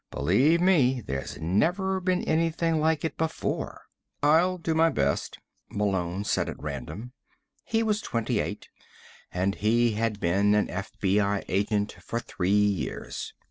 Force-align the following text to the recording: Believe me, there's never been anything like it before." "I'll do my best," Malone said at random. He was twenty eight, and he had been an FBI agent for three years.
Believe 0.09 0.61
me, 0.61 0.99
there's 0.99 1.37
never 1.39 1.99
been 1.99 2.23
anything 2.23 2.79
like 2.79 3.05
it 3.05 3.19
before." 3.19 3.83
"I'll 4.23 4.57
do 4.57 4.73
my 4.73 4.89
best," 4.89 5.37
Malone 5.69 6.23
said 6.23 6.49
at 6.49 6.59
random. 6.59 7.11
He 7.65 7.83
was 7.83 8.01
twenty 8.01 8.39
eight, 8.39 8.67
and 9.31 9.53
he 9.53 9.91
had 9.91 10.19
been 10.19 10.55
an 10.55 10.69
FBI 10.69 11.45
agent 11.47 11.97
for 12.03 12.19
three 12.19 12.49
years. 12.49 13.35